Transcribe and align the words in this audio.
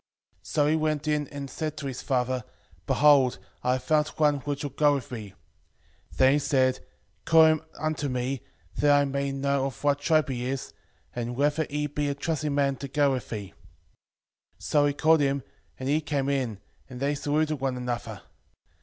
So 0.41 0.65
he 0.65 0.75
went 0.75 1.07
in 1.07 1.27
and 1.27 1.47
said 1.47 1.77
to 1.77 1.85
his 1.85 2.01
father, 2.01 2.43
Behold, 2.87 3.37
I 3.63 3.73
have 3.73 3.83
found 3.83 4.07
one 4.07 4.37
which 4.37 4.63
will 4.63 4.71
go 4.71 4.95
with 4.95 5.11
me. 5.11 5.35
Then 6.17 6.33
he 6.33 6.39
said, 6.39 6.79
Call 7.23 7.45
him 7.45 7.61
unto 7.79 8.09
me, 8.09 8.41
that 8.77 8.99
I 8.99 9.05
may 9.05 9.31
know 9.31 9.67
of 9.67 9.83
what 9.83 9.99
tribe 9.99 10.29
he 10.29 10.43
is, 10.47 10.73
and 11.15 11.35
whether 11.35 11.67
he 11.69 11.85
be 11.85 12.09
a 12.09 12.15
trusty 12.15 12.49
man 12.49 12.77
to 12.77 12.87
go 12.87 13.11
with 13.11 13.29
thee. 13.29 13.53
5:9 14.55 14.55
So 14.57 14.85
he 14.87 14.93
called 14.93 15.19
him, 15.21 15.43
and 15.79 15.87
he 15.87 16.01
came 16.01 16.29
in, 16.29 16.57
and 16.89 16.99
they 16.99 17.13
saluted 17.13 17.59
one 17.59 17.77
another. 17.77 18.23